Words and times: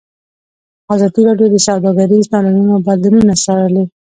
ازادي 0.93 1.21
راډیو 1.27 1.47
د 1.51 1.57
سوداګریز 1.67 2.25
تړونونه 2.31 2.75
بدلونونه 2.87 3.33
څارلي. 3.43 3.83